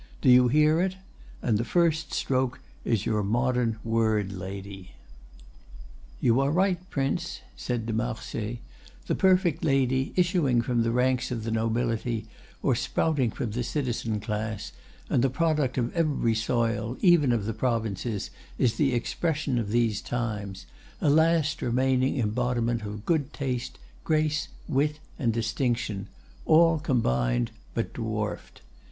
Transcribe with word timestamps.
"Do 0.19 0.31
you 0.31 0.47
hear 0.47 0.81
it? 0.81 0.95
And 1.43 1.59
the 1.59 1.63
first 1.63 2.11
stroke 2.11 2.59
is 2.83 3.05
your 3.05 3.21
modern 3.21 3.77
word 3.83 4.31
lady." 4.33 4.93
"You 6.19 6.39
are 6.39 6.49
right, 6.49 6.79
Prince," 6.89 7.41
said 7.55 7.85
de 7.85 7.93
Marsay. 7.93 8.61
"The 9.05 9.13
'perfect 9.13 9.63
lady,' 9.63 10.11
issuing 10.15 10.63
from 10.63 10.81
the 10.81 10.89
ranks 10.89 11.29
of 11.29 11.43
the 11.43 11.51
nobility, 11.51 12.25
or 12.63 12.73
sprouting 12.73 13.29
from 13.29 13.51
the 13.51 13.61
citizen 13.61 14.19
class, 14.19 14.71
and 15.07 15.23
the 15.23 15.29
product 15.29 15.77
of 15.77 15.93
every 15.95 16.33
soil, 16.33 16.97
even 17.01 17.31
of 17.31 17.45
the 17.45 17.53
provinces 17.53 18.31
is 18.57 18.77
the 18.77 18.95
expression 18.95 19.59
of 19.59 19.69
these 19.69 20.01
times, 20.01 20.65
a 20.99 21.11
last 21.11 21.61
remaining 21.61 22.17
embodiment 22.17 22.81
of 22.81 23.05
good 23.05 23.33
taste, 23.33 23.77
grace, 24.03 24.47
wit, 24.67 24.97
and 25.19 25.31
distinction, 25.31 26.07
all 26.47 26.79
combined, 26.79 27.51
but 27.75 27.93
dwarfed. 27.93 28.61